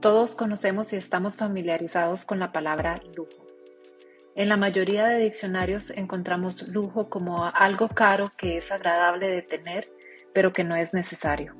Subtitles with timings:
[0.00, 3.46] Todos conocemos y estamos familiarizados con la palabra lujo.
[4.34, 9.92] En la mayoría de diccionarios encontramos lujo como algo caro que es agradable de tener,
[10.32, 11.54] pero que no es necesario.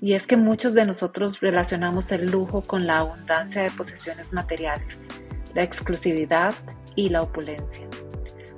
[0.00, 5.08] Y es que muchos de nosotros relacionamos el lujo con la abundancia de posesiones materiales,
[5.52, 6.54] la exclusividad
[6.94, 7.88] y la opulencia.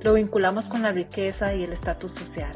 [0.03, 2.53] Lo vinculamos con la riqueza y el estatus social,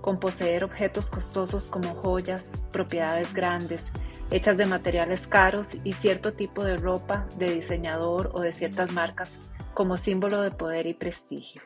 [0.00, 3.92] con poseer objetos costosos como joyas, propiedades grandes,
[4.30, 9.38] hechas de materiales caros y cierto tipo de ropa de diseñador o de ciertas marcas
[9.72, 11.62] como símbolo de poder y prestigio.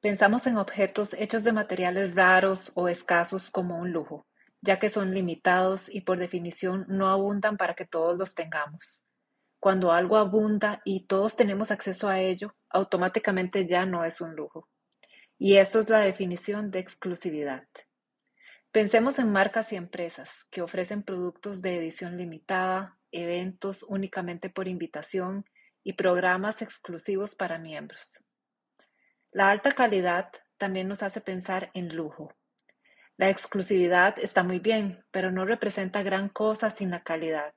[0.00, 4.26] Pensamos en objetos hechos de materiales raros o escasos como un lujo,
[4.60, 9.04] ya que son limitados y por definición no abundan para que todos los tengamos.
[9.58, 14.68] Cuando algo abunda y todos tenemos acceso a ello, automáticamente ya no es un lujo.
[15.38, 17.66] Y esto es la definición de exclusividad.
[18.76, 25.46] Pensemos en marcas y empresas que ofrecen productos de edición limitada, eventos únicamente por invitación
[25.82, 28.22] y programas exclusivos para miembros.
[29.32, 32.34] La alta calidad también nos hace pensar en lujo.
[33.16, 37.54] La exclusividad está muy bien, pero no representa gran cosa sin la calidad.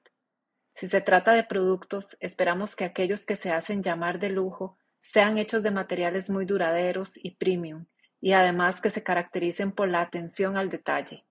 [0.73, 5.38] Si se trata de productos, esperamos que aquellos que se hacen llamar de lujo sean
[5.38, 7.88] hechos de materiales muy duraderos y premium,
[8.22, 11.25] y además que se caractericen por la atención al detalle.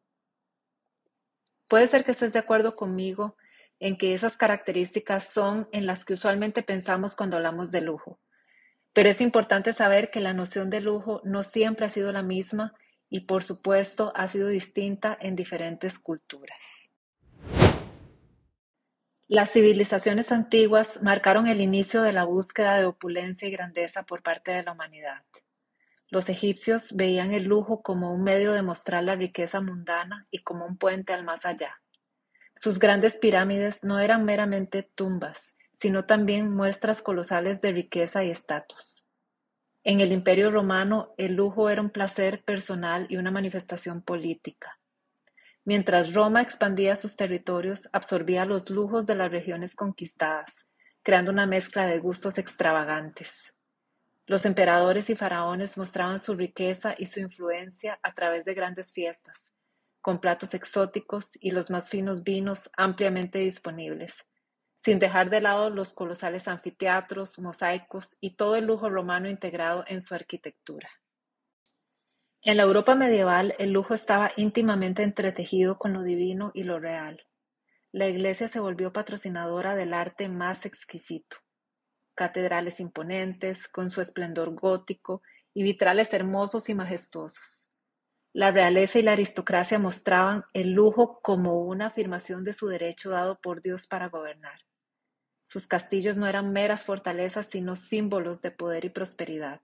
[1.68, 3.36] Puede ser que estés de acuerdo conmigo
[3.78, 8.18] en que esas características son en las que usualmente pensamos cuando hablamos de lujo,
[8.92, 12.74] pero es importante saber que la noción de lujo no siempre ha sido la misma
[13.10, 16.88] y por supuesto ha sido distinta en diferentes culturas.
[19.28, 24.52] Las civilizaciones antiguas marcaron el inicio de la búsqueda de opulencia y grandeza por parte
[24.52, 25.22] de la humanidad.
[26.10, 30.64] Los egipcios veían el lujo como un medio de mostrar la riqueza mundana y como
[30.64, 31.82] un puente al más allá.
[32.56, 39.04] Sus grandes pirámides no eran meramente tumbas, sino también muestras colosales de riqueza y estatus.
[39.84, 44.80] En el Imperio romano, el lujo era un placer personal y una manifestación política.
[45.64, 50.66] Mientras Roma expandía sus territorios, absorbía los lujos de las regiones conquistadas,
[51.02, 53.54] creando una mezcla de gustos extravagantes.
[54.28, 59.56] Los emperadores y faraones mostraban su riqueza y su influencia a través de grandes fiestas,
[60.02, 64.26] con platos exóticos y los más finos vinos ampliamente disponibles,
[64.76, 70.02] sin dejar de lado los colosales anfiteatros, mosaicos y todo el lujo romano integrado en
[70.02, 70.90] su arquitectura.
[72.42, 77.26] En la Europa medieval el lujo estaba íntimamente entretejido con lo divino y lo real.
[77.92, 81.38] La Iglesia se volvió patrocinadora del arte más exquisito
[82.18, 85.22] catedrales imponentes, con su esplendor gótico
[85.54, 87.70] y vitrales hermosos y majestuosos.
[88.32, 93.40] La realeza y la aristocracia mostraban el lujo como una afirmación de su derecho dado
[93.40, 94.58] por Dios para gobernar.
[95.44, 99.60] Sus castillos no eran meras fortalezas, sino símbolos de poder y prosperidad.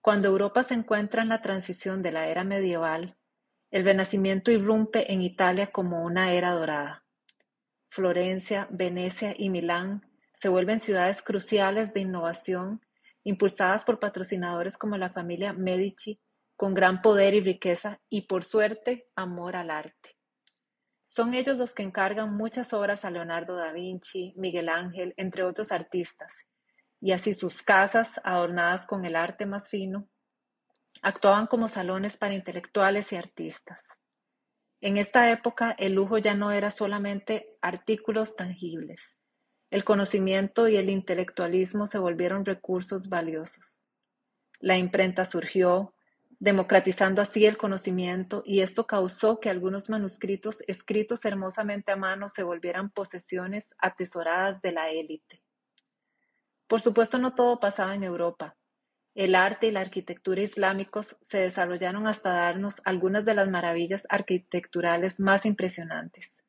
[0.00, 3.16] Cuando Europa se encuentra en la transición de la era medieval,
[3.72, 7.04] el Renacimiento irrumpe en Italia como una era dorada.
[7.90, 10.07] Florencia, Venecia y Milán
[10.38, 12.80] se vuelven ciudades cruciales de innovación,
[13.24, 16.20] impulsadas por patrocinadores como la familia Medici,
[16.56, 20.16] con gran poder y riqueza y, por suerte, amor al arte.
[21.06, 25.72] Son ellos los que encargan muchas obras a Leonardo da Vinci, Miguel Ángel, entre otros
[25.72, 26.46] artistas,
[27.00, 30.08] y así sus casas, adornadas con el arte más fino,
[31.02, 33.82] actuaban como salones para intelectuales y artistas.
[34.80, 39.17] En esta época el lujo ya no era solamente artículos tangibles,
[39.70, 43.86] el conocimiento y el intelectualismo se volvieron recursos valiosos.
[44.60, 45.94] La imprenta surgió,
[46.40, 52.42] democratizando así el conocimiento, y esto causó que algunos manuscritos escritos hermosamente a mano se
[52.42, 55.42] volvieran posesiones atesoradas de la élite.
[56.66, 58.56] Por supuesto, no todo pasaba en Europa.
[59.14, 65.18] El arte y la arquitectura islámicos se desarrollaron hasta darnos algunas de las maravillas arquitecturales
[65.18, 66.44] más impresionantes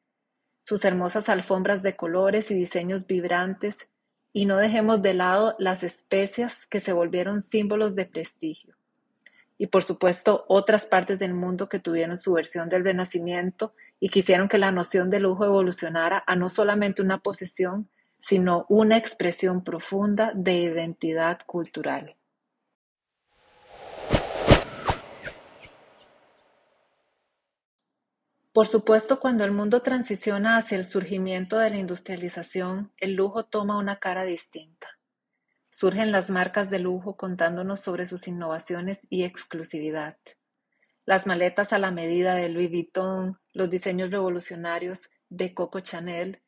[0.70, 3.90] sus hermosas alfombras de colores y diseños vibrantes,
[4.32, 8.76] y no dejemos de lado las especias que se volvieron símbolos de prestigio.
[9.58, 14.48] Y por supuesto otras partes del mundo que tuvieron su versión del Renacimiento y quisieron
[14.48, 17.90] que la noción de lujo evolucionara a no solamente una posesión,
[18.20, 22.16] sino una expresión profunda de identidad cultural.
[28.52, 33.78] Por supuesto, cuando el mundo transiciona hacia el surgimiento de la industrialización, el lujo toma
[33.78, 34.88] una cara distinta.
[35.70, 40.18] Surgen las marcas de lujo contándonos sobre sus innovaciones y exclusividad.
[41.06, 46.42] Las maletas a la medida de Louis Vuitton, los diseños revolucionarios de Coco Chanel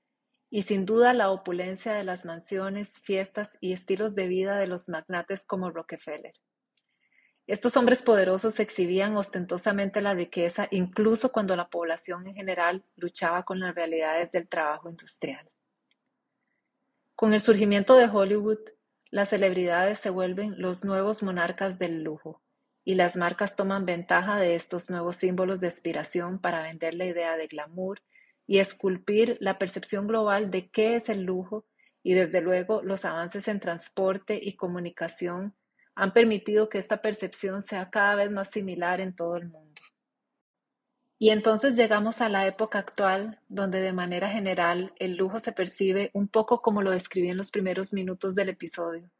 [0.49, 4.89] y sin duda la opulencia de las mansiones, fiestas y estilos de vida de los
[4.89, 6.33] magnates como Rockefeller.
[7.51, 13.59] Estos hombres poderosos exhibían ostentosamente la riqueza incluso cuando la población en general luchaba con
[13.59, 15.51] las realidades del trabajo industrial.
[17.13, 18.59] Con el surgimiento de Hollywood,
[19.09, 22.41] las celebridades se vuelven los nuevos monarcas del lujo
[22.85, 27.35] y las marcas toman ventaja de estos nuevos símbolos de aspiración para vender la idea
[27.35, 28.01] de glamour
[28.47, 31.65] y esculpir la percepción global de qué es el lujo
[32.01, 35.53] y desde luego los avances en transporte y comunicación
[35.95, 39.81] han permitido que esta percepción sea cada vez más similar en todo el mundo.
[41.19, 46.09] Y entonces llegamos a la época actual, donde de manera general el lujo se percibe
[46.13, 49.11] un poco como lo describí en los primeros minutos del episodio,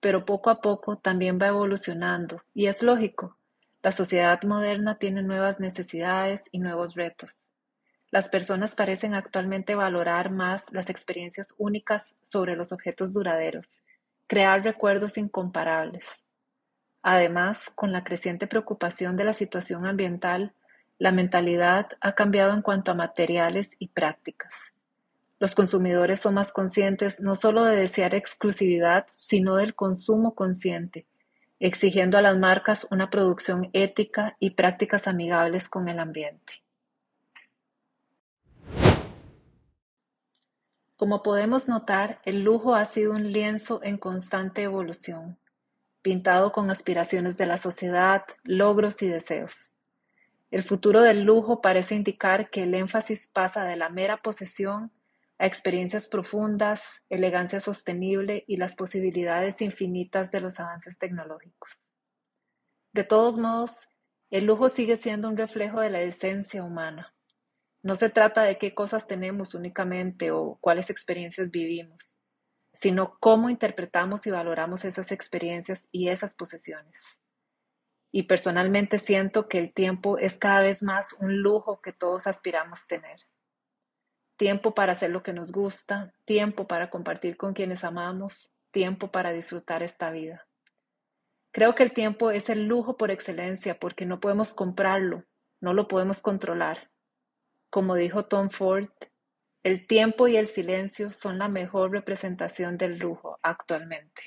[0.00, 3.36] pero poco a poco también va evolucionando, y es lógico.
[3.82, 7.52] La sociedad moderna tiene nuevas necesidades y nuevos retos.
[8.10, 13.84] Las personas parecen actualmente valorar más las experiencias únicas sobre los objetos duraderos,
[14.26, 16.24] crear recuerdos incomparables.
[17.02, 20.54] Además, con la creciente preocupación de la situación ambiental,
[20.98, 24.54] la mentalidad ha cambiado en cuanto a materiales y prácticas.
[25.38, 31.06] Los consumidores son más conscientes no solo de desear exclusividad, sino del consumo consciente,
[31.60, 36.63] exigiendo a las marcas una producción ética y prácticas amigables con el ambiente.
[41.04, 45.38] Como podemos notar, el lujo ha sido un lienzo en constante evolución,
[46.00, 49.74] pintado con aspiraciones de la sociedad, logros y deseos.
[50.50, 54.92] El futuro del lujo parece indicar que el énfasis pasa de la mera posesión
[55.36, 61.92] a experiencias profundas, elegancia sostenible y las posibilidades infinitas de los avances tecnológicos.
[62.94, 63.90] De todos modos,
[64.30, 67.14] el lujo sigue siendo un reflejo de la esencia humana.
[67.84, 72.22] No se trata de qué cosas tenemos únicamente o cuáles experiencias vivimos,
[72.72, 77.20] sino cómo interpretamos y valoramos esas experiencias y esas posesiones
[78.16, 82.86] y personalmente siento que el tiempo es cada vez más un lujo que todos aspiramos
[82.86, 83.18] tener.
[84.36, 89.32] Tiempo para hacer lo que nos gusta, tiempo para compartir con quienes amamos, tiempo para
[89.32, 90.46] disfrutar esta vida.
[91.50, 95.24] Creo que el tiempo es el lujo por excelencia porque no podemos comprarlo,
[95.60, 96.92] no lo podemos controlar.
[97.74, 98.86] Como dijo Tom Ford,
[99.64, 104.22] el tiempo y el silencio son la mejor representación del lujo actualmente.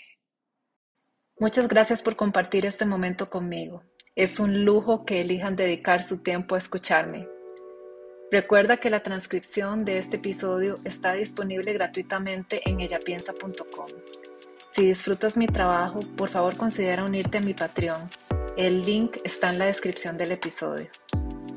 [1.39, 3.85] Muchas gracias por compartir este momento conmigo.
[4.17, 7.25] Es un lujo que elijan dedicar su tiempo a escucharme.
[8.33, 13.87] Recuerda que la transcripción de este episodio está disponible gratuitamente en ellapiensa.com.
[14.73, 18.09] Si disfrutas mi trabajo, por favor considera unirte a mi Patreon.
[18.57, 20.89] El link está en la descripción del episodio.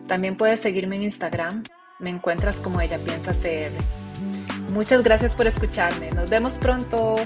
[0.07, 1.65] También puedes seguirme en Instagram.
[2.00, 4.73] Me encuentras como Ella Piensa CR.
[4.73, 6.11] Muchas gracias por escucharme.
[6.12, 7.17] Nos vemos pronto.